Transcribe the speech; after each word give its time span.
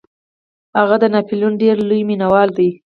هغه 0.79 0.95
د 1.01 1.05
ناپلیون 1.13 1.53
ډیر 1.61 1.75
لوی 1.89 2.01
مینوال 2.09 2.49
دی. 2.57 2.69